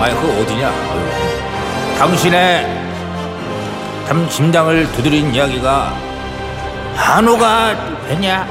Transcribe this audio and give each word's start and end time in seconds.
아니 0.00 0.14
그 0.14 0.40
어디냐? 0.40 0.72
당신의 1.98 2.64
참 4.06 4.28
심장을 4.30 4.90
두드린 4.92 5.34
이야기가 5.34 5.94
한우가 6.96 8.06
됐냐? 8.08 8.46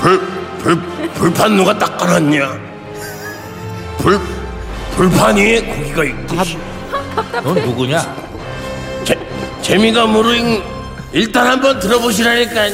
불, 0.00 0.20
불, 0.58 0.82
불판 1.14 1.56
누가 1.56 1.76
닦아놨냐? 1.78 2.58
불, 3.98 4.20
불판 4.96 5.36
위에 5.36 5.62
고기가 5.62 6.04
있듯이. 6.04 6.58
넌 7.42 7.54
누구냐? 7.54 8.00
재, 9.04 9.18
재미가 9.62 10.06
모르인 10.06 10.62
일단 11.12 11.46
한번 11.46 11.78
들어보시라니까. 11.80 12.68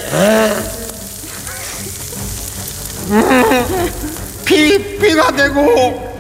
피 4.45 4.99
피가 4.99 5.33
되고 5.33 6.15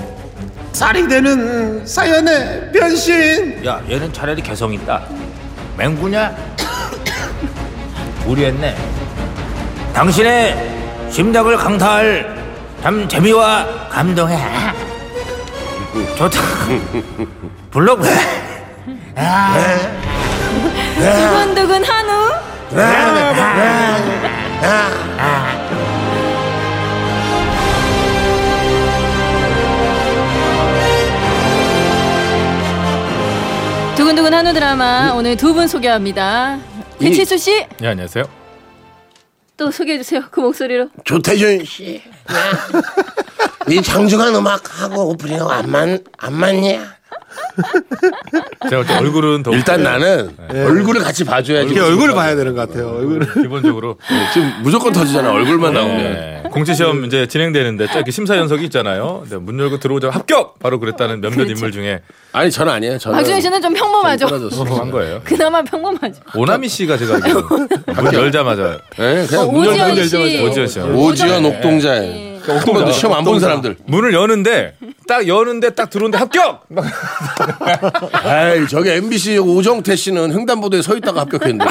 쌀이 0.72 1.08
되는 1.08 1.84
사연의 1.86 2.70
변신 2.72 3.64
야 3.66 3.80
얘는 3.88 4.12
차라리 4.12 4.42
개성 4.42 4.72
있다. 4.72 5.04
맹구냐? 5.76 6.34
무리했네. 8.24 8.76
당신의 9.92 11.10
심장을 11.10 11.54
강타할 11.56 12.36
참 12.82 13.08
재미와 13.08 13.88
감동해. 13.90 14.36
좋다. 16.16 16.40
불러. 17.70 17.96
두근두근 20.46 21.84
한우. 21.84 22.16
두근두근 33.96 34.32
한우 34.34 34.52
드라마 34.52 35.12
오늘 35.14 35.36
두 35.36 35.54
분 35.54 35.66
소개합니다. 35.68 36.58
배칠수 36.98 37.38
씨, 37.38 37.66
네 37.78 37.88
안녕하세요. 37.88 38.24
또 39.56 39.70
소개해 39.70 39.96
주세요. 39.98 40.22
그 40.30 40.40
목소리로. 40.40 40.88
조태준 41.04 41.64
씨. 41.64 42.02
이 43.68 43.82
장중한 43.82 44.34
음악하고 44.34 45.08
오프닝 45.10 45.40
안, 45.48 45.70
맞, 45.70 46.00
안 46.18 46.32
맞냐? 46.34 46.94
제가 48.70 48.82
볼 48.82 48.86
때 48.86 48.94
얼굴은 48.98 49.42
더 49.42 49.50
일단 49.52 49.82
나는 49.82 50.30
얼굴을 50.48 51.02
같이 51.02 51.24
봐줘야지. 51.24 51.70
이게 51.70 51.80
얼굴을 51.80 52.14
봐야 52.14 52.34
되는 52.36 52.54
것 52.54 52.68
같아요 52.68 52.96
얼굴을 52.98 53.32
기본적으로 53.34 53.96
지금 54.32 54.52
무조건 54.62 54.92
터지잖아. 54.92 55.30
얼굴만 55.32 55.72
나오면. 55.74 55.96
네. 55.98 56.42
공채 56.50 56.74
시험 56.74 57.04
이제 57.04 57.26
진행되는데 57.26 57.84
이렇게 57.94 58.10
심사 58.10 58.36
연석이 58.36 58.64
있잖아요. 58.66 59.20
근데 59.22 59.36
문 59.36 59.58
열고 59.58 59.78
들어오자 59.78 60.10
합격 60.10 60.58
바로 60.58 60.78
그랬다는 60.80 61.20
몇몇 61.20 61.44
인물 61.48 61.72
중에 61.72 62.00
아니 62.32 62.50
저는 62.50 62.72
아니에요. 62.72 62.98
저는 62.98 63.18
박준희 63.18 63.40
씨는 63.40 63.60
좀 63.62 63.74
평범하죠. 63.74 64.26
떨어졌어. 64.26 64.64
한 64.64 64.90
거예요. 64.90 65.20
그나마 65.24 65.62
평범하죠. 65.62 66.20
오나미 66.34 66.68
씨가 66.68 66.96
제가 66.96 67.14
알기로 67.16 67.42
문 68.02 68.14
열자마자 68.14 68.78
네, 68.98 69.26
그냥 69.26 69.48
어, 69.48 69.52
문 69.52 69.66
열고 69.66 69.92
오지연 69.92 70.66
씨. 70.68 70.78
오지연. 70.80 70.94
오지연 70.94 71.44
옥동자에 71.44 72.35
한 72.48 72.64
번도 72.64 72.92
시험 72.92 73.14
안 73.14 73.24
본 73.24 73.40
사람들. 73.40 73.76
문을 73.86 74.12
여는데 74.14 74.74
딱 75.08 75.26
여는데 75.26 75.70
딱 75.70 75.90
들어오는데 75.90 76.18
합격. 76.18 76.64
막 76.68 76.84
아이 78.24 78.66
저기 78.68 78.90
MBC 78.90 79.38
오정태 79.38 79.96
씨는 79.96 80.32
횡단보도에 80.32 80.82
서 80.82 80.96
있다가 80.96 81.22
합격했는데 81.22 81.64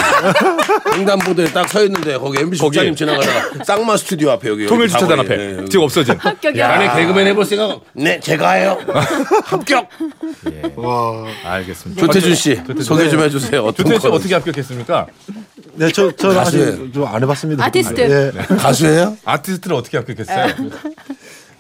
횡단보도에 0.96 1.46
딱 1.52 1.68
서 1.70 1.84
있는데 1.86 2.18
거기 2.18 2.40
MBC 2.40 2.62
거기. 2.62 2.78
국장님 2.78 2.96
지나가다가 2.96 3.64
쌍마 3.66 3.98
스튜디오 3.98 4.32
앞에 4.32 4.50
여기 4.50 4.66
통일 4.68 4.84
여기 4.84 4.94
주차장 4.94 5.18
가거리. 5.18 5.34
앞에 5.34 5.38
네, 5.62 5.66
지금 5.70 5.86
없어진. 5.86 6.16
합격이야. 6.18 6.70
안에 6.74 7.02
개그맨 7.02 7.28
해볼 7.28 7.46
생각 7.46 7.80
네 7.94 8.20
제가 8.20 8.52
해요 8.54 8.78
합격 9.46 9.90
와 10.76 11.26
알겠습니다. 11.44 12.02
조태준 12.06 12.36
씨 12.36 12.56
조태준 12.58 12.84
소개 12.84 13.10
좀 13.10 13.22
해주세요 13.22 13.72
조태준 13.72 14.00
씨 14.00 14.08
거- 14.08 14.14
어떻게 14.14 14.34
합격했습니까? 14.36 15.08
네, 15.76 15.92
저, 15.92 16.12
저. 16.16 16.40
아직 16.40 16.92
좀안 16.94 17.22
해봤습니다. 17.24 17.66
아티스트. 17.66 18.02
예. 18.02 18.56
가수예요? 18.56 19.18
아티스트를 19.26 19.76
어떻게 19.76 19.98
합격했어요? 19.98 20.54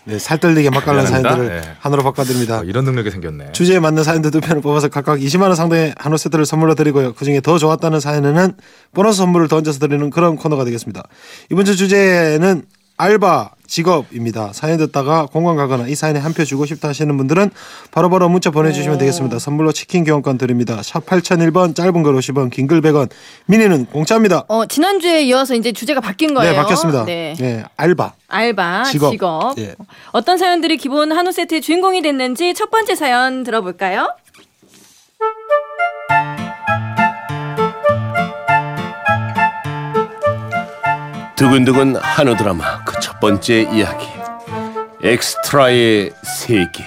네, 0.07 0.19
살떨리게 0.19 0.69
맛깔난. 0.69 1.07
사연들을 1.07 1.47
네. 1.47 1.61
한으로 1.79 2.03
바꿔드립니다. 2.03 2.59
어, 2.59 2.63
이런 2.63 2.85
능력이 2.85 3.09
생겼네. 3.09 3.53
주제에 3.53 3.79
맞는 3.79 4.03
사연들 4.03 4.29
두 4.29 4.39
편을 4.39 4.61
뽑아서 4.61 4.87
각각 4.87 5.17
20만 5.17 5.43
원 5.43 5.55
상당의 5.55 5.95
한우 5.97 6.17
세트를 6.17 6.45
선물로 6.45 6.75
드리고요. 6.75 7.13
그중에 7.13 7.41
더 7.41 7.57
좋았다는 7.57 7.99
사연에는 7.99 8.53
보너스 8.93 9.17
선물을 9.17 9.47
더 9.47 9.57
얹어서 9.57 9.79
드리는 9.79 10.11
그런 10.11 10.35
코너가 10.35 10.63
되겠습니다. 10.63 11.03
이번 11.51 11.65
주 11.65 11.75
주제는 11.75 12.63
알바 12.97 13.51
직업입니다. 13.67 14.51
사연 14.53 14.77
듣다가 14.77 15.25
공감 15.25 15.55
가거나 15.57 15.87
이 15.87 15.95
사연에 15.95 16.19
한 16.19 16.33
표 16.35 16.45
주고 16.45 16.65
싶다 16.65 16.87
하시는 16.89 17.15
분들은 17.17 17.49
바로 17.91 18.09
바로 18.09 18.29
문자 18.29 18.51
보내주시면 18.51 18.97
되겠습니다. 18.99 19.39
선물로 19.39 19.71
치킨 19.71 20.03
교환권 20.03 20.37
드립니다. 20.37 20.81
샵 20.83 21.05
8001번 21.05 21.75
짧은 21.75 22.03
걸 22.03 22.13
50원 22.15 22.51
긴 22.51 22.67
글 22.67 22.81
100원 22.81 23.09
미니는 23.47 23.85
공짜입니다. 23.87 24.43
어, 24.47 24.65
지난주에 24.65 25.23
이어서 25.23 25.55
이제 25.55 25.71
주제가 25.71 25.99
바뀐 25.99 26.33
거예요. 26.33 26.51
네 26.51 26.57
바뀌었습니다. 26.57 27.05
네. 27.05 27.35
네, 27.39 27.63
알바 27.75 28.13
알바, 28.27 28.83
직업. 28.85 29.11
직업. 29.11 29.57
예. 29.59 29.75
어떤 30.11 30.37
사연들이 30.37 30.77
기본 30.77 31.11
한우 31.11 31.31
세트의 31.31 31.61
주인공이 31.61 32.01
됐는지 32.01 32.53
첫 32.53 32.69
번째 32.69 32.95
사연 32.95 33.43
들어볼까요? 33.43 34.09
두근두근 41.35 41.95
한우 41.97 42.35
드라마 42.37 42.83
그 42.83 42.99
첫 43.01 43.19
번째 43.19 43.61
이야기. 43.71 44.07
엑스트라의 45.03 46.11
세계. 46.23 46.83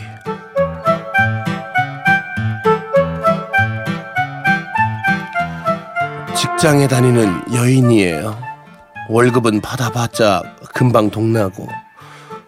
직장에 6.36 6.86
다니는 6.88 7.54
여인이에요. 7.54 8.38
월급은 9.08 9.60
받아봤자 9.60 10.42
금방 10.74 11.10
동나고 11.10 11.68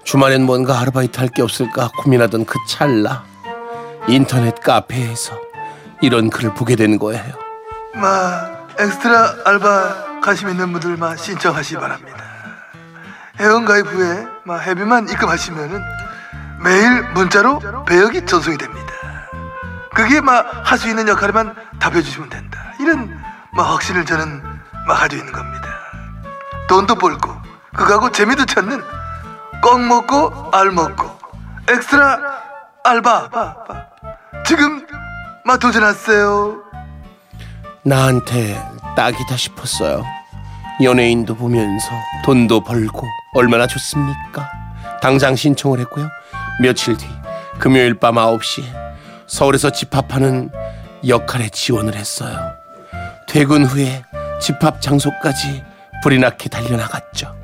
주말엔 0.04 0.42
뭔가 0.42 0.80
아르바이트 0.80 1.18
할 1.18 1.28
게 1.30 1.42
없을까 1.42 1.90
고민하던 1.98 2.44
그 2.44 2.58
찰나. 2.68 3.24
인터넷 4.08 4.58
카페에서 4.60 5.34
이런 6.00 6.30
글을 6.30 6.54
보게 6.54 6.74
된 6.76 6.98
거예요. 6.98 7.34
마 7.94 8.48
엑스트라 8.78 9.34
알바 9.44 10.09
관심 10.20 10.48
있는 10.48 10.72
분들만 10.72 11.16
신청하시 11.16 11.76
바랍니다. 11.76 12.18
회원 13.38 13.64
가입 13.64 13.86
후에 13.86 14.26
마 14.44 14.58
회비만 14.60 15.08
입금하시면은 15.08 15.82
매일 16.62 17.02
문자로 17.14 17.84
배역이 17.86 18.26
전송이 18.26 18.58
됩니다. 18.58 18.92
그게 19.94 20.20
막할수 20.20 20.88
있는 20.88 21.08
역할에만 21.08 21.54
답해 21.78 22.02
주시면 22.02 22.28
된다. 22.28 22.60
이런 22.80 23.18
막 23.52 23.64
확신을 23.72 24.04
저는 24.04 24.42
막 24.86 24.98
가지고 25.00 25.20
있는 25.20 25.32
겁니다. 25.32 25.68
돈도 26.68 26.96
벌고 26.96 27.34
그거하고 27.74 28.12
재미도 28.12 28.46
찾는 28.46 28.82
껌 29.62 29.88
먹고 29.88 30.50
알 30.52 30.70
먹고 30.70 31.18
엑스트라 31.68 32.18
알바. 32.84 33.30
지금 34.46 34.86
막 35.44 35.58
도전하세요. 35.58 36.62
나한테 37.82 38.62
딱이다 38.96 39.36
싶었어요. 39.36 40.04
연예인도 40.82 41.34
보면서 41.34 41.88
돈도 42.24 42.62
벌고 42.62 43.06
얼마나 43.34 43.66
좋습니까? 43.66 44.48
당장 45.02 45.36
신청을 45.36 45.80
했고요. 45.80 46.08
며칠 46.62 46.96
뒤 46.96 47.06
금요일 47.58 47.94
밤 47.94 48.14
9시에 48.16 48.64
서울에서 49.26 49.70
집합하는 49.70 50.50
역할에 51.06 51.48
지원을 51.48 51.94
했어요. 51.94 52.36
퇴근 53.28 53.64
후에 53.64 54.02
집합 54.40 54.80
장소까지 54.80 55.62
불이 56.02 56.18
나게 56.18 56.48
달려나갔죠. 56.48 57.34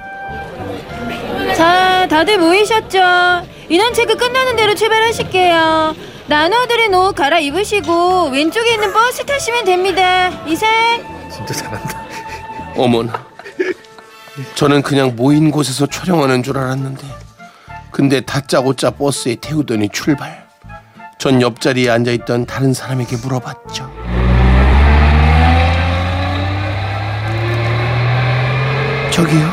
자, 1.56 2.06
다들 2.08 2.38
모이셨죠? 2.38 2.98
인원 3.68 3.94
체크 3.94 4.16
끝나는 4.16 4.56
대로 4.56 4.74
출발하실게요. 4.74 5.94
나눠드린 6.26 6.92
옷 6.94 7.14
갈아입으시고 7.14 8.30
왼쪽에 8.30 8.72
있는 8.74 8.92
버스 8.92 9.24
타시면 9.24 9.64
됩니다. 9.64 10.30
이상. 10.46 11.15
진짜 11.36 11.52
잘한다. 11.54 12.02
어머나. 12.76 13.26
저는 14.54 14.82
그냥 14.82 15.14
모인 15.16 15.50
곳에서 15.50 15.86
촬영하는 15.86 16.42
줄 16.42 16.58
알았는데 16.58 17.06
근데 17.90 18.20
다짜고짜 18.20 18.92
버스에 18.92 19.36
태우더니 19.36 19.88
출발. 19.90 20.46
전 21.18 21.40
옆자리에 21.40 21.90
앉아 21.90 22.10
있던 22.12 22.46
다른 22.46 22.72
사람에게 22.74 23.16
물어봤죠. 23.16 23.90
저기요? 29.10 29.50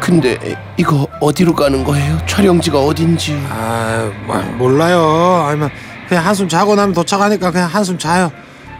근데 0.00 0.38
이거 0.76 1.08
어디로 1.20 1.54
가는 1.54 1.82
거예요? 1.82 2.18
촬영지가 2.26 2.78
어딘지. 2.78 3.36
아, 3.48 4.12
뭐, 4.26 4.36
몰라요. 4.56 5.44
아니면 5.48 5.70
그냥 6.08 6.24
한숨 6.24 6.48
자고 6.48 6.76
나면 6.76 6.94
도착하니까 6.94 7.50
그냥 7.50 7.68
한숨 7.68 7.98
자요. 7.98 8.30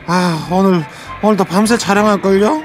아, 0.07 0.47
오늘 0.51 0.85
오늘 1.25 1.39
도 1.39 1.45
밤새 1.45 1.79
촬영할 1.79 2.21
걸요? 2.21 2.63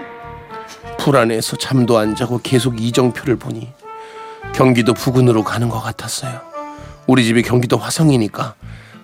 불안해서 0.97 1.55
잠도 1.55 1.97
안 1.97 2.13
자고 2.13 2.41
계속 2.43 2.81
이정표를 2.81 3.37
보니 3.37 3.71
경기도 4.53 4.93
부근으로 4.93 5.45
가는 5.45 5.69
것 5.69 5.79
같았어요. 5.79 6.41
우리 7.07 7.23
집이 7.23 7.43
경기도 7.43 7.77
화성이니까 7.77 8.55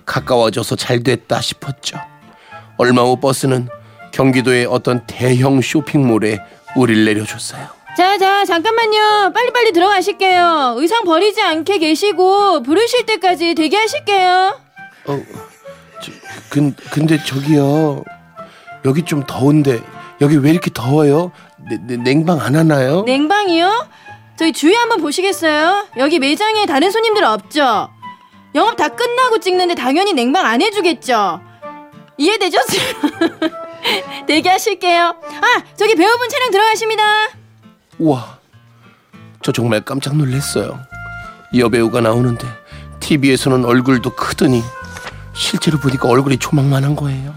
가까워져서 0.05 0.75
잘 0.75 1.03
됐다 1.03 1.39
싶었죠. 1.39 1.97
얼마 2.75 3.03
후 3.03 3.15
버스는 3.15 3.69
경기도의 4.11 4.65
어떤 4.65 5.07
대형 5.07 5.61
쇼핑몰에 5.61 6.37
우릴 6.75 7.05
내려줬어요. 7.05 7.65
자, 7.95 8.17
자, 8.17 8.43
잠깐만요. 8.43 9.31
빨리빨리 9.33 9.71
들어가실게요. 9.71 10.73
의상 10.75 11.05
버리지 11.05 11.41
않게 11.41 11.77
계시고 11.77 12.61
부르실 12.63 13.05
때까지 13.05 13.55
대기하실게요. 13.55 14.59
어, 15.07 15.23
저, 16.03 16.11
근, 16.49 16.75
근데 16.91 17.17
저기요. 17.23 18.03
여기 18.85 19.03
좀 19.03 19.23
더운데 19.23 19.81
여기 20.21 20.37
왜 20.37 20.51
이렇게 20.51 20.71
더워요? 20.73 21.31
네, 21.69 21.77
네, 21.81 21.97
냉방 21.97 22.39
안 22.39 22.55
하나요? 22.55 23.03
냉방이요? 23.03 23.87
저희 24.37 24.53
주위 24.53 24.75
한번 24.75 25.01
보시겠어요? 25.01 25.87
여기 25.97 26.19
매장에 26.19 26.65
다른 26.65 26.91
손님들 26.91 27.23
없죠? 27.23 27.89
영업 28.53 28.77
다 28.77 28.87
끝나고 28.89 29.39
찍는데 29.39 29.75
당연히 29.75 30.13
냉방 30.13 30.45
안 30.45 30.61
해주겠죠? 30.61 31.41
이해되죠? 32.17 32.59
대기하실게요. 34.27 35.01
아, 35.03 35.63
저기 35.75 35.95
배우분 35.95 36.29
차량 36.29 36.51
들어가십니다. 36.51 37.03
우와, 37.99 38.37
저 39.41 39.51
정말 39.51 39.81
깜짝 39.81 40.15
놀랐어요. 40.15 40.79
여배우가 41.55 42.01
나오는데 42.01 42.47
TV에서는 42.99 43.65
얼굴도 43.65 44.11
크더니 44.15 44.63
실제로 45.33 45.77
보니까 45.77 46.07
얼굴이 46.07 46.37
조망만한 46.37 46.95
거예요. 46.95 47.33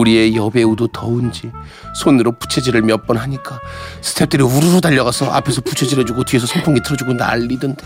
우리의 0.00 0.34
여배우도 0.36 0.88
더운지 0.88 1.50
손으로 1.94 2.32
부채질을 2.32 2.82
몇 2.82 3.06
번 3.06 3.16
하니까 3.18 3.60
스태프들이 4.02 4.42
우르르 4.42 4.80
달려가서 4.80 5.30
앞에서 5.30 5.60
부채질 5.60 6.00
해주고 6.00 6.24
뒤에서 6.24 6.46
선풍기 6.46 6.80
틀어주고 6.82 7.12
난리던데 7.14 7.84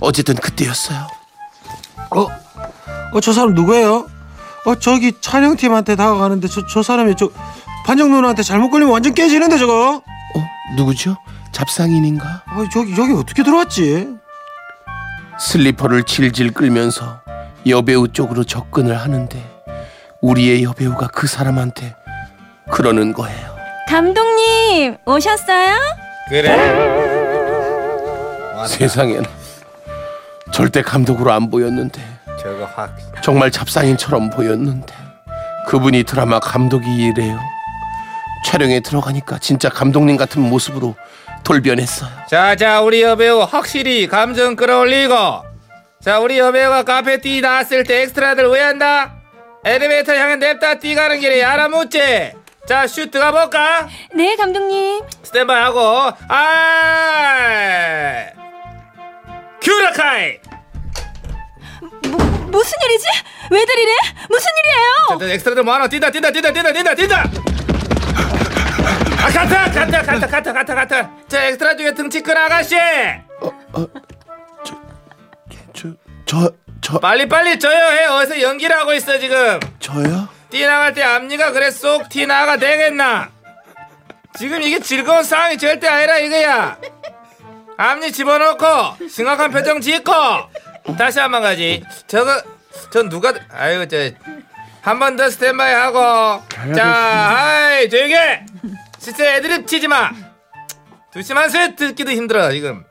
어쨌든 0.00 0.34
그때였어요. 0.34 1.06
어? 2.16 2.26
어, 3.12 3.20
저 3.20 3.32
사람 3.32 3.54
누구예요? 3.54 4.06
어, 4.66 4.74
저기 4.76 5.12
촬영팀한테 5.20 5.94
다가가는데 5.96 6.48
저, 6.48 6.66
저 6.66 6.82
사람이 6.82 7.14
저 7.16 7.28
반장 7.86 8.10
누나한테 8.10 8.42
잘못 8.42 8.70
걸리면 8.70 8.92
완전 8.92 9.14
깨지는데 9.14 9.56
저거? 9.58 10.02
어 10.34 10.46
누구죠? 10.76 11.16
잡상인인가? 11.52 12.42
어, 12.52 12.64
저기, 12.72 12.92
여기 12.98 13.12
어떻게 13.12 13.42
들어왔지? 13.42 14.08
슬리퍼를 15.38 16.02
질질 16.04 16.52
끌면서 16.52 17.20
여배우 17.66 18.08
쪽으로 18.08 18.44
접근을 18.44 18.98
하는데 18.98 19.49
우리의 20.22 20.64
여배우가 20.64 21.08
그 21.08 21.26
사람한테 21.26 21.94
그러는 22.70 23.12
거예요. 23.12 23.56
감독님, 23.88 24.96
오셨어요? 25.04 25.76
그래. 26.28 26.56
세상에는 28.68 29.24
절대 30.52 30.82
감독으로 30.82 31.32
안 31.32 31.50
보였는데 31.50 32.00
저거 32.40 32.64
확. 32.66 32.94
정말 33.22 33.50
잡상인처럼 33.50 34.30
보였는데 34.30 34.94
그분이 35.66 36.04
드라마 36.04 36.38
감독이래요. 36.38 37.38
촬영에 38.46 38.80
들어가니까 38.80 39.38
진짜 39.38 39.68
감독님 39.68 40.16
같은 40.16 40.42
모습으로 40.42 40.94
돌변했어요. 41.44 42.10
자자 42.28 42.80
우리 42.82 43.02
여배우 43.02 43.40
확실히 43.42 44.06
감정 44.06 44.56
끌어올리고 44.56 45.14
자 46.02 46.18
우리 46.20 46.38
여배우가 46.38 46.84
카페 46.84 47.20
뛰 47.20 47.40
나왔을 47.40 47.84
때 47.84 48.02
엑스트라들 48.02 48.48
왜 48.50 48.60
한다? 48.60 49.14
엘리베이터 49.64 50.14
향해 50.14 50.36
냅다 50.36 50.78
뛰가는 50.78 51.20
길에 51.20 51.42
알아묻지 51.44 52.32
자슛 52.66 53.10
들어가볼까? 53.10 53.88
네, 54.14 54.36
감독님. 54.36 55.02
스탠바이 55.22 55.60
하고 55.62 56.12
아 56.28 58.26
큐라카이 59.60 60.38
뭐, 62.08 62.18
무슨 62.50 62.72
일이지? 62.86 63.06
왜들 63.50 63.78
이래? 63.78 63.92
무슨 64.28 64.48
일이에요? 64.58 65.18
자, 65.18 65.34
엑스트라들 65.34 65.62
뭐하나 65.62 65.88
뛴다 65.88 66.10
뛴다 66.10 66.30
뛴다 66.30 66.52
뛴다 66.52 66.72
뛴다 66.72 66.94
뛴다 66.94 67.22
아 69.22 69.26
가타 69.30 69.70
가타 69.70 70.02
가타 70.02 70.26
가타 70.26 70.52
가타 70.52 70.74
가타 70.74 71.10
자 71.28 71.44
엑스트라 71.46 71.76
중에 71.76 71.92
등치 71.94 72.22
큰 72.22 72.36
아가씨 72.36 72.74
저, 74.64 74.76
저, 75.74 75.88
저, 76.24 76.50
빨리 77.00 77.28
빨리 77.28 77.58
져요 77.58 77.86
해 77.92 78.06
어디서 78.06 78.40
연기를 78.42 78.76
하고 78.76 78.92
있어 78.94 79.18
지금 79.18 79.60
저요? 79.78 80.28
티 80.50 80.64
나갈 80.66 80.92
때 80.94 81.02
앞니가 81.02 81.52
그래 81.52 81.70
쏙티 81.70 82.26
나가 82.26 82.56
되겠나? 82.56 83.30
지금 84.38 84.62
이게 84.62 84.80
즐거운 84.80 85.22
상황이 85.24 85.58
절대 85.58 85.86
아니라 85.88 86.18
이거야. 86.18 86.78
앞니 87.76 88.12
집어넣고 88.12 89.08
심각한 89.08 89.50
표정 89.50 89.80
짓고 89.80 90.12
다시 90.98 91.18
한 91.20 91.30
번 91.32 91.42
가지. 91.42 91.82
저거 92.06 92.42
전 92.92 93.08
누가 93.08 93.32
아유 93.52 93.86
저한 93.88 94.98
번 94.98 95.16
더 95.16 95.28
스탠바이 95.30 95.72
하고 95.74 96.42
자 96.74 96.86
하이 96.86 97.88
조용히 97.88 98.14
해. 98.14 98.44
진짜 98.98 99.34
애드립 99.36 99.66
치지 99.66 99.88
마. 99.88 100.10
두시만세 101.12 101.74
듣기도 101.76 102.10
힘들어 102.12 102.50
지금. 102.52 102.84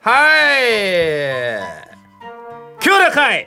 하이 0.00 1.58
큐라카이. 2.80 3.46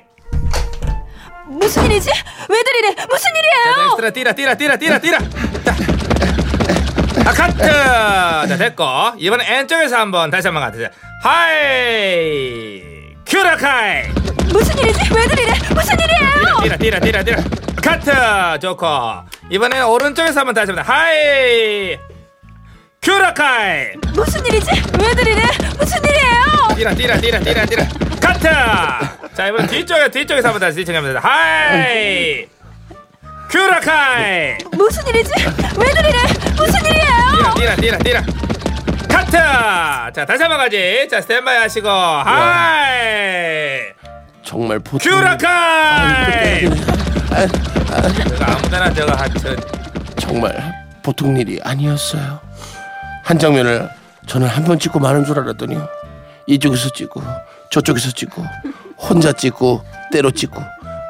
무슨 1.47 1.85
일이지? 1.85 2.09
왜들 2.49 2.75
이래? 2.79 2.95
무슨 3.09 3.29
일이에요? 3.35 3.85
엑스트라 3.87 4.11
뛰라 4.11 4.33
뛰라 4.33 4.55
뛰라 4.55 4.77
뛰라 4.77 4.99
뛰라 4.99 5.19
자. 5.65 5.75
아 7.25 7.31
카트 7.33 7.57
자 8.47 8.57
됐고 8.57 8.83
이번엔 9.17 9.45
왼쪽에서 9.59 9.97
한번 9.97 10.29
다시 10.31 10.47
한번 10.47 10.63
가자 10.63 10.89
하이 11.21 12.81
큐라카이 13.25 14.07
무슨 14.51 14.77
일이지? 14.79 15.13
왜들 15.13 15.39
이래? 15.39 15.53
무슨 15.73 15.97
일이에요? 15.99 16.59
뛰라 16.63 16.77
뛰라 16.77 16.99
뛰라 16.99 17.23
뛰라 17.23 17.43
카트 17.83 18.59
좋고 18.61 18.87
이번엔 19.51 19.83
오른쪽에서 19.83 20.39
한번 20.39 20.55
다시 20.55 20.71
한번 20.71 20.85
하이 20.85 21.97
큐라카이 23.01 23.87
무슨 24.15 24.45
일이지? 24.45 24.71
왜들 25.01 25.27
이래? 25.27 25.43
무슨 25.77 25.99
일이에요? 26.03 26.75
뛰라 26.75 26.93
뛰라 26.95 27.17
뛰라 27.17 27.39
뛰라 27.39 27.65
뛰라 27.65 27.85
카트 28.21 28.47
자 29.35 29.47
이번 29.47 29.65
뒤쪽에 29.67 30.09
뒤쪽에서 30.09 30.49
한번 30.49 30.59
다시 30.61 30.77
뒤쪽에 30.77 30.97
하이! 31.17 32.47
큐라카이! 33.49 34.57
무슨 34.73 35.07
일이지? 35.07 35.31
왜들 35.77 36.05
이래? 36.09 36.17
무슨 36.55 36.85
일이에요? 36.85 37.53
뛰라 37.55 37.75
뛰라 37.75 37.97
뛰라 37.99 38.21
카트 39.09 39.31
자 39.31 40.25
다시 40.27 40.41
한 40.43 40.49
번 40.51 40.57
가지. 40.59 41.07
자 41.09 41.21
스탠바이 41.21 41.57
하시고. 41.57 41.87
하이! 41.89 43.79
정말 44.43 44.79
보통 44.79 45.11
큐라카이! 45.11 46.69
저거 48.29 48.45
아무데나 48.45 48.93
저거 48.93 49.11
하천 49.13 49.57
정말 50.19 50.55
보통 51.01 51.35
일이 51.37 51.59
아니었어요. 51.63 52.39
한 53.23 53.39
장면을 53.39 53.89
저는 54.27 54.47
한 54.47 54.63
번 54.63 54.77
찍고 54.79 54.99
마는 54.99 55.25
줄 55.25 55.39
알았더니 55.39 55.77
이쪽에서 56.47 56.89
찍고 56.91 57.21
저쪽에서 57.71 58.11
찍고 58.11 58.43
혼자 59.09 59.31
찍고 59.31 59.83
때로 60.11 60.31
찍고 60.31 60.61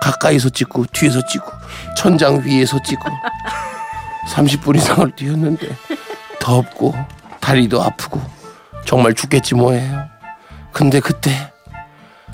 가까이서 0.02 0.50
찍고 0.50 0.86
뒤에서 0.88 1.26
찍고 1.26 1.52
천장 1.98 2.42
위에서 2.44 2.78
찍고 2.84 3.04
30분 4.34 4.78
이상을 4.78 5.12
뛰었는데 5.16 5.76
덥고 6.40 6.94
다리도 7.40 7.82
아프고 7.82 8.22
정말 8.86 9.14
죽겠지 9.14 9.56
뭐예요. 9.56 10.06
근데 10.72 11.00
그때 11.00 11.52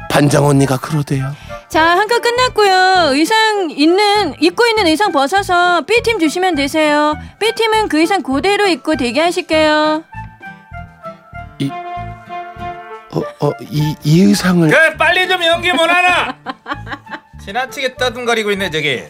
반장 0.10 0.46
언니가 0.46 0.78
그러대요. 0.78 1.32
자, 1.68 1.84
한컷 1.98 2.22
끝났고요. 2.22 3.14
의상 3.14 3.70
있는 3.70 4.34
입고 4.42 4.66
있는 4.66 4.88
의상 4.88 5.12
벗어서 5.12 5.82
B팀 5.82 6.20
주시면 6.20 6.56
되세요. 6.56 7.14
B팀은 7.40 7.90
그 7.90 8.00
의상 8.00 8.24
그대로 8.24 8.66
입고 8.68 8.96
대기하실게요. 8.96 10.04
어, 13.12 13.22
어, 13.40 13.52
이, 13.62 13.96
이 14.04 14.22
의상을 14.22 14.70
그 14.70 14.98
빨리 14.98 15.28
좀 15.28 15.44
연기 15.44 15.72
못하나 15.72 16.36
지나치게 17.44 17.96
떠듬거리고 17.96 18.52
있네 18.52 18.70
저기 18.70 19.04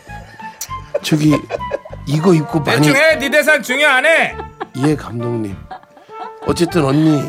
저기 1.01 1.35
이거 2.05 2.33
입고 2.33 2.59
많이 2.61 2.77
대충 2.77 2.95
해네 2.95 3.29
대사 3.29 3.61
중요하네 3.61 4.35
예 4.85 4.95
감독님 4.95 5.55
어쨌든 6.45 6.85
언니 6.85 7.21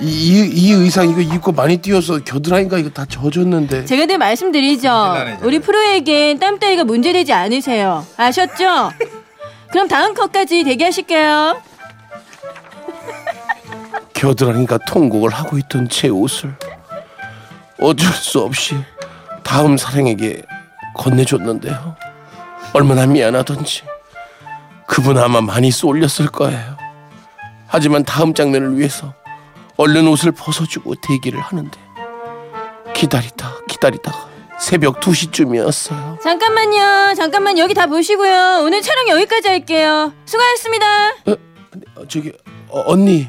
이, 0.00 0.06
이, 0.06 0.50
이 0.52 0.72
의상 0.72 1.08
이거 1.08 1.20
입고 1.20 1.52
많이 1.52 1.76
뛰어서 1.78 2.18
겨드랑이가 2.22 2.78
이거 2.78 2.90
다 2.90 3.04
젖었는데 3.04 3.84
제가 3.84 4.06
늘 4.06 4.18
말씀드리죠. 4.18 5.16
우리 5.42 5.58
프로에겐 5.58 6.38
땀 6.38 6.58
따위가 6.60 6.84
문제되지 6.84 7.32
않으세요. 7.32 8.06
아셨죠? 8.16 8.92
그럼 9.72 9.88
다음 9.88 10.14
컷까지 10.14 10.62
대기하실게요. 10.62 11.60
겨드랑이가 14.18 14.78
통곡을 14.78 15.30
하고 15.30 15.58
있던 15.58 15.88
제 15.88 16.08
옷을 16.08 16.52
어쩔 17.80 18.12
수 18.12 18.40
없이 18.40 18.74
다음 19.44 19.76
사랑에게 19.76 20.42
건네줬는데요 20.96 21.96
얼마나 22.72 23.06
미안하던지 23.06 23.84
그분 24.88 25.18
아마 25.18 25.40
많이 25.40 25.70
쏠렸을 25.70 26.26
거예요 26.32 26.76
하지만 27.68 28.02
다음 28.02 28.34
장면을 28.34 28.76
위해서 28.76 29.14
얼른 29.76 30.08
옷을 30.08 30.32
벗어주고 30.32 30.96
대기를 30.96 31.40
하는데 31.40 31.78
기다리다 32.94 33.58
기다리다가 33.68 34.26
새벽 34.58 34.98
2시쯤이었어요. 34.98 36.20
잠깐만요. 36.20 37.14
잠깐만 37.14 37.58
여기 37.58 37.72
다 37.72 37.86
보시고요. 37.86 38.62
오늘 38.64 38.82
촬영 38.82 39.08
여기까지 39.10 39.46
할게요. 39.46 40.12
수고하셨습니다. 40.24 41.10
어, 41.94 42.08
저기 42.08 42.32
어, 42.68 42.82
언니 42.86 43.28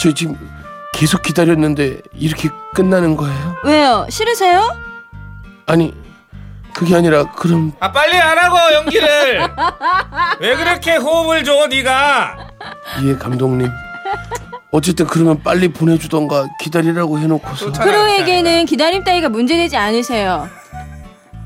저 0.00 0.12
지금 0.12 0.36
계속 0.92 1.22
기다렸는데 1.22 2.00
이렇게 2.14 2.48
끝나는 2.74 3.16
거예요? 3.16 3.56
왜요? 3.64 4.06
싫으세요? 4.08 4.74
아니 5.66 5.94
그게 6.74 6.94
아니라 6.94 7.24
그럼 7.32 7.72
아 7.80 7.90
빨리 7.90 8.16
하라고 8.16 8.56
연기를. 8.74 9.40
왜 10.40 10.56
그렇게 10.56 10.96
호흡을 10.96 11.44
줘 11.44 11.66
네가? 11.66 12.36
예 13.04 13.16
감독님 13.16 13.68
어쨌든 14.72 15.06
그러면 15.06 15.42
빨리 15.42 15.68
보내주던가 15.68 16.46
기다리라고 16.60 17.18
해놓고서 17.18 17.72
프로에게는 17.72 18.66
기다림 18.66 19.04
따위가 19.04 19.28
문제되지 19.30 19.76
않으세요. 19.76 20.48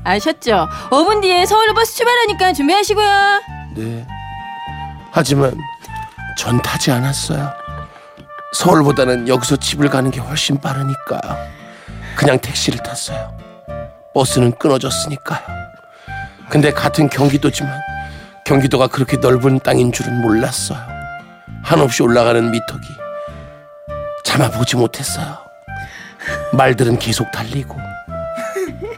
아셨죠? 0.03 0.67
5분 0.89 1.21
뒤에 1.21 1.45
서울로 1.45 1.73
버스 1.73 1.95
출발하니까 1.95 2.53
준비하시고요. 2.53 3.41
네 3.75 4.05
하지만 5.11 5.55
전 6.37 6.61
타지 6.61 6.91
않았어요 6.91 7.53
서울보다는 8.53 9.27
여기서 9.27 9.55
집을 9.57 9.89
가는 9.89 10.11
게 10.11 10.19
훨씬 10.19 10.59
빠르니까 10.59 11.19
그냥 12.15 12.37
택시를 12.39 12.79
탔어요. 12.83 13.35
버스는 14.13 14.51
끊어졌으니까요. 14.57 15.39
근데 16.49 16.71
같은 16.71 17.09
경기도지만 17.09 17.71
경기도가 18.45 18.87
그렇게 18.87 19.17
넓은 19.17 19.59
땅인 19.59 19.91
줄은 19.91 20.21
몰랐어요. 20.21 20.79
한없이 21.63 22.03
올라가는 22.03 22.51
미터기 22.51 22.87
참아보지 24.25 24.75
못했어요. 24.75 25.37
말들은 26.53 26.99
계속 26.99 27.31
달리고 27.31 27.77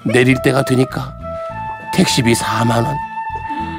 내릴 0.03 0.41
때가 0.41 0.65
되니까 0.65 1.15
택시비 1.93 2.33
4만 2.33 2.85
원. 2.85 2.97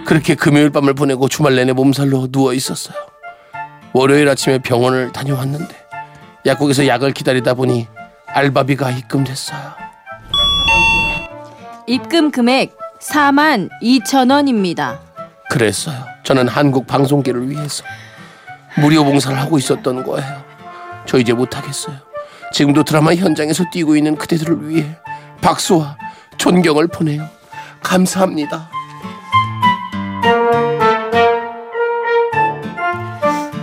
그렇게 0.06 0.34
금요일 0.34 0.70
밤을 0.70 0.94
보내고 0.94 1.28
주말 1.28 1.56
내내 1.56 1.72
몸살로 1.72 2.28
누워 2.30 2.52
있었어요. 2.54 2.94
월요일 3.94 4.28
아침에 4.28 4.58
병원을 4.58 5.12
다녀왔는데 5.12 5.72
약국에서 6.46 6.88
약을 6.88 7.12
기다리다 7.12 7.54
보니 7.54 7.86
알바비가 8.26 8.90
입금됐어요. 8.90 9.60
입금 11.86 12.32
금액 12.32 12.76
4만 13.00 13.70
2천 13.80 14.32
원입니다. 14.32 15.00
그랬어요. 15.48 16.04
저는 16.24 16.48
한국 16.48 16.88
방송계를 16.88 17.48
위해서 17.48 17.84
무료 18.80 19.04
봉사를 19.04 19.38
하고 19.38 19.58
있었던 19.58 20.02
거예요. 20.02 20.42
저 21.06 21.18
이제 21.18 21.32
못하겠어요. 21.32 21.96
지금도 22.52 22.82
드라마 22.82 23.14
현장에서 23.14 23.62
뛰고 23.70 23.94
있는 23.96 24.16
그대들을 24.16 24.68
위해 24.68 24.96
박수와 25.40 25.96
존경을 26.36 26.88
보내요. 26.88 27.28
감사합니다. 27.80 28.70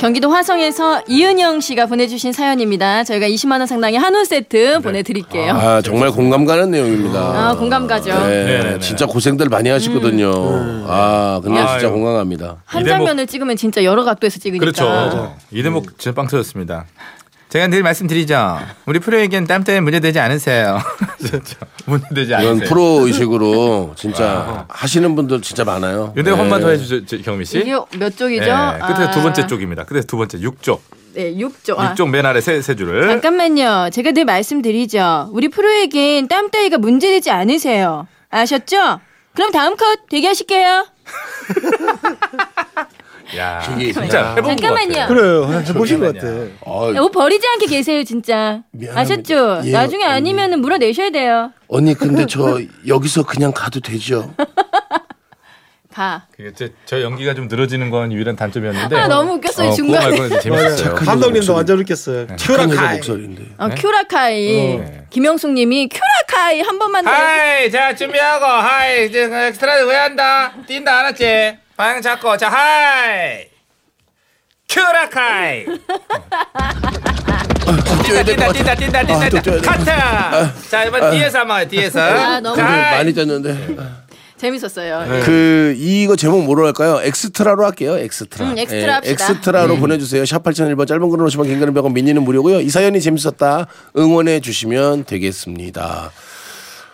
경기도 0.01 0.31
화성에서 0.31 1.03
이은영 1.07 1.59
씨가 1.59 1.85
보내주신 1.85 2.33
사연입니다. 2.33 3.03
저희가 3.03 3.27
20만 3.27 3.59
원 3.59 3.67
상당의 3.67 3.99
한우 3.99 4.25
세트 4.25 4.79
보내드릴게요. 4.81 5.53
아 5.53 5.81
정말 5.83 6.09
공감 6.09 6.43
가는 6.43 6.71
내용입니다. 6.71 7.19
아, 7.19 7.55
공감 7.55 7.85
가죠. 7.85 8.09
네, 8.25 8.45
네네네. 8.45 8.79
진짜 8.79 9.05
고생들 9.05 9.47
많이 9.49 9.69
하시거든요. 9.69 10.31
아, 10.87 11.39
근데 11.43 11.59
아유. 11.61 11.67
진짜 11.79 11.93
공감합니다. 11.93 12.63
한 12.65 12.81
이 12.81 12.85
대목- 12.85 12.97
장면을 12.97 13.27
찍으면 13.27 13.55
진짜 13.57 13.83
여러 13.83 14.03
각도에서 14.03 14.39
찍으니까. 14.39 14.59
그렇죠. 14.59 15.35
이 15.51 15.61
대목 15.61 15.99
진짜 15.99 16.15
빵 16.15 16.25
터졌습니다. 16.25 16.85
제가 17.51 17.67
늘 17.67 17.83
말씀드리죠. 17.83 18.59
우리 18.85 18.99
프로에겐 18.99 19.45
땀 19.45 19.65
때문에 19.65 19.81
문제되지 19.81 20.19
않으세요. 20.19 20.79
그렇죠. 21.21 21.57
문제되지 21.85 22.31
이건 22.31 22.47
않으세요. 22.47 22.69
프로 22.69 23.05
의식으로 23.05 23.91
진짜 23.97 24.65
하시는 24.69 25.13
분들 25.15 25.41
진짜 25.41 25.65
많아요. 25.65 26.13
근데 26.15 26.31
네. 26.31 26.37
한번 26.37 26.61
더 26.61 26.69
해주죠, 26.69 27.05
저- 27.05 27.17
경미 27.21 27.43
씨. 27.43 27.59
이게 27.59 27.73
몇 27.97 28.15
쪽이죠? 28.15 28.45
네, 28.45 28.47
끝에 28.47 29.05
아, 29.05 29.11
두 29.11 29.21
번째 29.21 29.47
쪽입니다. 29.47 29.83
끝에 29.83 29.99
두 29.99 30.15
번째 30.15 30.37
6쪽. 30.39 30.79
네, 31.13 31.33
6쪽. 31.35 31.77
아. 31.77 31.93
6쪽 31.93 32.07
맨 32.09 32.25
아래 32.25 32.39
세, 32.39 32.61
세 32.61 32.73
줄을. 32.73 33.09
잠깐만요. 33.09 33.89
제가 33.91 34.13
늘 34.13 34.23
말씀드리죠. 34.23 35.31
우리 35.33 35.49
프로에겐 35.49 36.29
땀 36.29 36.49
따위가 36.51 36.77
문제되지 36.77 37.31
않으세요. 37.31 38.07
아셨죠? 38.29 39.01
그럼 39.35 39.51
다음 39.51 39.75
컷 39.75 40.07
대기하실게요. 40.09 40.87
야, 43.37 43.59
저기 43.63 43.93
진짜 43.93 44.31
해본 44.35 44.43
것 44.43 44.49
잠깐만요. 44.61 44.87
같아요. 44.93 45.07
그래요. 45.07 45.63
해보신 45.67 45.99
것 45.99 46.13
같아. 46.15 46.27
어, 46.61 46.91
옷 47.01 47.11
버리지 47.11 47.47
않게 47.47 47.65
계세요, 47.67 48.03
진짜. 48.03 48.61
미안합니다. 48.71 48.99
아셨죠? 49.01 49.61
예, 49.67 49.71
나중에 49.71 50.03
언니. 50.03 50.13
아니면 50.13 50.53
은 50.53 50.61
물어내셔야 50.61 51.09
돼요. 51.11 51.51
언니 51.67 51.93
근데 51.93 52.25
저 52.25 52.59
여기서 52.87 53.23
그냥 53.23 53.51
가도 53.53 53.79
되죠? 53.79 54.33
가. 55.93 56.25
그게 56.35 56.53
제, 56.53 56.71
저 56.85 57.01
연기가 57.01 57.33
좀 57.33 57.49
늘어지는 57.49 57.89
건 57.89 58.13
유일한 58.13 58.37
단점이었는데. 58.37 58.95
아, 58.95 59.07
너무 59.09 59.33
웃겼어요, 59.33 59.69
어, 59.69 59.73
중간에. 59.73 60.05
그거 60.05 60.17
말고는 60.21 60.41
재밌었어요. 60.41 60.95
감독님도. 60.95 61.53
완전 61.53 61.79
웃겼어요. 61.79 62.21
여자 62.31 62.35
큐라카이. 62.37 62.95
목소리인데. 62.95 63.43
어, 63.57 63.69
큐라카이. 63.75 64.45
네. 64.77 65.05
김영숙 65.09 65.51
님이 65.51 65.89
큐라카이 65.89 66.61
한 66.61 66.79
번만 66.79 67.03
더. 67.03 67.11
하이, 67.11 67.69
자 67.69 67.93
준비하고 67.93 68.45
하이 68.45 69.07
이제 69.07 69.27
그 69.27 69.35
엑스트라 69.35 69.83
왜 69.85 69.95
한다? 69.97 70.53
뛴다 70.65 70.99
알았지? 70.99 71.57
방향 71.77 72.01
잡고 72.01 72.37
자 72.37 72.49
하이. 72.49 73.45
큐라카이. 74.69 75.65
뛴다 78.25 78.47
것 78.47 78.53
뛴다 78.53 78.71
아, 78.71 78.75
뛴다 78.75 79.03
뛴다. 79.05 79.41
돼. 79.41 79.59
카트. 79.61 80.69
자 80.69 80.83
이번 80.85 81.11
뒤에서 81.11 81.39
한번 81.39 81.67
뒤에서. 81.67 81.99
아, 82.01 82.39
너무 82.39 82.55
자, 82.55 82.63
오늘 82.65 82.73
하이. 82.83 82.97
많이 82.97 83.13
졌는데. 83.13 83.75
재밌었어요. 84.37 85.05
네. 85.05 85.19
그 85.23 85.75
이거 85.77 86.15
제목 86.15 86.43
뭐로 86.45 86.65
할까요? 86.65 86.99
엑스트라로 87.03 87.63
할게요. 87.63 87.97
엑스트라. 87.99 88.49
음, 88.49 88.57
엑스트라 88.57 88.95
합시다. 88.95 89.11
엑스트라로 89.25 89.77
보내주세요. 89.77 90.25
샵 90.25 90.43
8001번 90.43 90.87
짧은 90.87 91.09
글은 91.11 91.25
50원 91.27 91.45
긴 91.45 91.59
글은 91.59 91.73
100원 91.75 91.93
미니는 91.93 92.23
무료고요. 92.23 92.61
이 92.61 92.69
사연이 92.69 92.99
재밌었다 93.01 93.67
응원해 93.97 94.39
주시면 94.39 95.03
되겠습니다. 95.05 96.11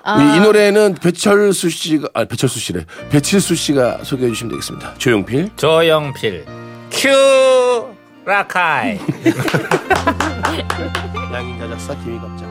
아. 0.10 0.22
이, 0.22 0.38
이 0.38 0.40
노래는 0.40 0.96
배철수 1.02 1.70
씨가 1.70 2.08
아 2.14 2.24
배철수 2.24 2.60
씨래 2.60 2.86
배칠수 3.10 3.56
씨가 3.56 4.00
소개해 4.04 4.30
주시면 4.30 4.52
되겠습니다. 4.52 4.94
조용필 4.98 5.50
조영필. 5.58 6.46
큐 6.90 7.10
라카이. 8.26 9.00
양인 11.34 11.60
자작사 11.60 11.94
김희갑작 12.04 12.48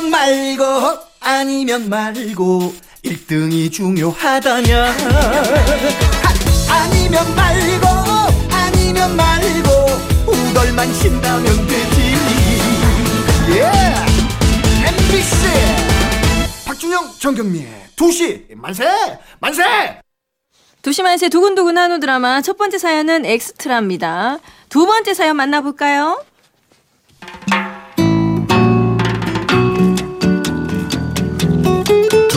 아니면 0.00 0.10
말고 0.10 0.98
아니면 1.20 1.88
말고 1.90 2.74
1등이 3.04 3.70
중요하다면 3.70 4.88
하! 4.88 6.74
아니면 6.74 7.34
말고 7.36 7.86
아니면 8.50 9.14
말고 9.14 9.70
우걸만 10.26 10.90
신다면 10.94 11.66
되지 11.66 12.14
예 13.50 13.70
MBC 14.88 15.46
박준영 16.64 17.10
정경미의 17.18 17.68
2시 17.94 18.56
만세 18.56 18.86
만세 19.38 20.00
두시만세 20.80 21.28
두근두근 21.28 21.76
한우 21.76 22.00
드라마 22.00 22.40
첫 22.40 22.56
번째 22.56 22.78
사연은 22.78 23.26
엑스트라입니다. 23.26 24.38
두 24.70 24.86
번째 24.86 25.12
사연 25.12 25.36
만나볼까요? 25.36 26.24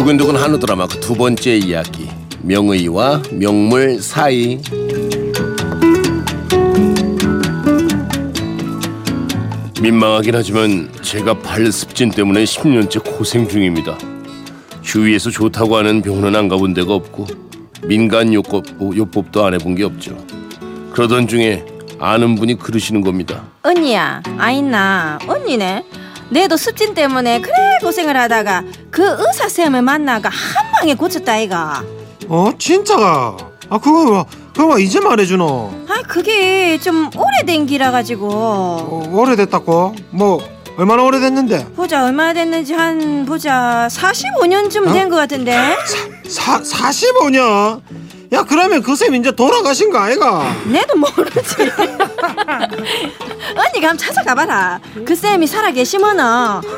두근두근 0.03 0.35
한우 0.35 0.59
드라마 0.59 0.85
그 0.85 0.99
두 0.99 1.15
번째 1.15 1.55
이야기 1.55 2.09
명의와 2.41 3.21
명물 3.31 4.01
사이 4.01 4.59
민망하긴 9.81 10.35
하지만 10.35 10.91
제가 11.01 11.39
발 11.39 11.71
습진 11.71 12.11
때문에 12.11 12.43
10년째 12.43 13.01
고생 13.17 13.47
중입니다. 13.47 13.97
주위에서 14.81 15.29
좋다고 15.29 15.77
하는 15.77 16.01
병원은 16.01 16.35
안 16.35 16.49
가본 16.49 16.73
데가 16.73 16.93
없고 16.93 17.25
민간 17.83 18.33
요법, 18.33 18.65
요법도 18.81 19.45
안 19.45 19.53
해본 19.53 19.75
게 19.75 19.85
없죠. 19.85 20.17
그러던 20.91 21.29
중에 21.29 21.65
아는 21.99 22.35
분이 22.35 22.55
그러시는 22.55 22.99
겁니다. 22.99 23.45
언니야, 23.63 24.21
아있나 24.37 25.17
언니네. 25.25 26.02
내도 26.29 26.57
습진 26.57 26.93
때문에 26.93 27.41
그래 27.41 27.53
고생을 27.81 28.15
하다가 28.17 28.63
그 28.89 29.03
의사 29.03 29.47
쌤을 29.47 29.81
만나가 29.81 30.29
한 30.29 30.71
방에 30.71 30.95
고쳤다 30.95 31.37
이가. 31.37 31.83
어 32.27 32.51
진짜가? 32.57 33.37
아 33.69 33.77
그거 33.77 34.03
뭐 34.05 34.25
그거 34.53 34.67
뭐 34.67 34.79
이제 34.79 34.99
말해주노? 34.99 35.85
아 35.89 36.01
그게 36.07 36.77
좀 36.79 37.09
오래된 37.15 37.65
기라 37.65 37.91
가지고 37.91 38.29
어, 38.31 39.09
오래됐다고? 39.11 39.95
뭐 40.11 40.41
얼마나 40.77 41.03
오래됐는데? 41.03 41.73
보자 41.75 42.03
얼마나 42.05 42.33
됐는지 42.33 42.73
한 42.73 43.25
보자 43.25 43.87
45년쯤 43.91 44.87
어? 44.89 44.93
된것 44.93 45.17
같은데 45.19 45.75
사 46.27 46.59
45년? 46.61 47.81
야 48.33 48.43
그러면 48.43 48.81
그쌤 48.81 49.15
이제 49.15 49.31
돌아가신 49.31 49.91
거 49.91 49.99
아이가? 49.99 50.55
내도 50.65 50.95
모르지 50.95 51.55
언니가 53.55 53.89
한번 53.89 53.97
찾아가봐라 53.97 54.79
그 55.05 55.15
쌤이 55.15 55.45
살아 55.47 55.71
계시면은 55.71 56.23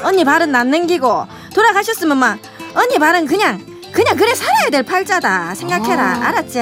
언니 0.03 0.23
발은 0.25 0.53
안 0.53 0.69
남기고 0.69 1.25
돌아가셨으면 1.53 2.17
막 2.17 2.37
언니 2.73 2.99
발은 2.99 3.25
그냥 3.25 3.65
그냥 3.93 4.17
그래 4.17 4.35
살아야 4.35 4.69
될 4.69 4.83
팔자다 4.83 5.55
생각해라 5.55 6.27
알았지? 6.27 6.59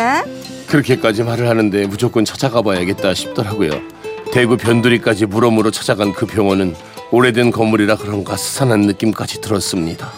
그렇게까지 0.67 1.23
말을 1.23 1.49
하는데 1.49 1.87
무조건 1.87 2.25
찾아가 2.25 2.61
봐야겠다 2.61 3.13
싶더라고요. 3.15 3.71
대구 4.31 4.57
변두리까지 4.57 5.25
물어물어 5.25 5.71
찾아간 5.71 6.13
그 6.13 6.25
병원은 6.27 6.75
오래된 7.11 7.51
건물이라 7.51 7.97
그런가 7.97 8.37
스산한 8.37 8.81
느낌까지 8.81 9.41
들었습니다. 9.41 10.11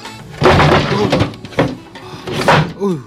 어휴, 2.77 2.99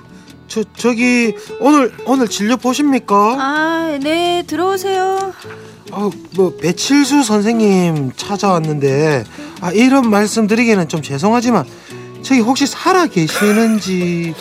저 0.48 0.64
저기 0.76 1.34
오늘 1.60 1.92
오늘 2.06 2.28
진료 2.28 2.56
보십니까? 2.56 3.14
아 3.38 3.98
네 4.02 4.44
들어오세요 4.46 5.32
어, 5.90 6.10
뭐 6.36 6.54
배칠수 6.56 7.22
선생님 7.24 8.12
찾아왔는데 8.16 9.24
아 9.60 9.72
이런 9.72 10.08
말씀 10.10 10.46
드리기는 10.46 10.88
좀 10.88 11.02
죄송하지만 11.02 11.64
저기 12.22 12.40
혹시 12.40 12.66
살아 12.66 13.06
계시는지 13.06 14.34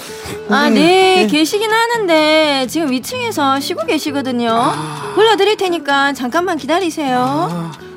아, 0.49 0.69
네, 0.69 1.23
예. 1.23 1.27
계시긴 1.27 1.71
하는데 1.71 2.67
지금 2.69 2.89
위층에서 2.91 3.59
쉬고 3.59 3.85
계시거든요. 3.85 4.73
불러드릴 5.15 5.57
테니까 5.57 6.13
잠깐만 6.13 6.57
기다리세요. 6.57 7.71